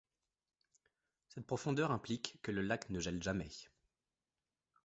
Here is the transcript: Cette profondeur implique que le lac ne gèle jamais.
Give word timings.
Cette 1.29 1.45
profondeur 1.45 1.91
implique 1.91 2.39
que 2.41 2.51
le 2.51 2.61
lac 2.63 2.89
ne 2.89 2.99
gèle 2.99 3.21
jamais. 3.21 3.51